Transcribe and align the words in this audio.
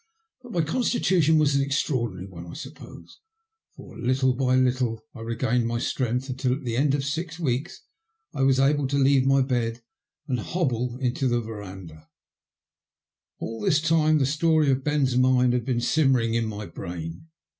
But 0.41 0.51
my 0.53 0.61
constitution 0.63 1.37
was 1.37 1.53
an 1.53 1.61
extraordinary 1.61 2.25
one, 2.25 2.47
I 2.47 2.53
suppose, 2.55 3.19
for 3.75 3.95
little 3.95 4.33
by 4.33 4.55
little 4.55 5.03
I 5.13 5.19
regained 5.19 5.67
my 5.67 5.77
strength, 5.77 6.27
until, 6.27 6.53
at 6.53 6.63
the 6.63 6.75
end 6.75 6.95
of 6.95 7.03
six 7.05 7.39
weeks, 7.39 7.83
I 8.33 8.41
was 8.41 8.59
able 8.59 8.87
to 8.87 8.95
leave 8.97 9.27
my 9.27 9.43
bed 9.43 9.83
and 10.27 10.39
hobble 10.39 10.97
into 10.97 11.27
the 11.27 11.39
verandah. 11.39 12.09
All 13.37 13.61
this 13.61 13.79
time 13.79 14.17
the 14.17 14.25
story 14.25 14.71
of 14.71 14.83
Ben*s 14.83 15.13
mine 15.17 15.51
had 15.51 15.65
been 15.65 15.81
simmering 15.81 16.33
in 16.33 16.45
my 16.47 16.65
brain. 16.65 17.27